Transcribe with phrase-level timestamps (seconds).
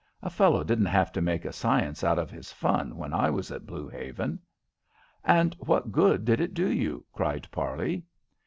[0.23, 3.51] A fellow didn't have to make a science out of his fun when I was
[3.51, 4.39] at Blue Haven."
[5.23, 8.03] "And what good did it do you?" cried Parley.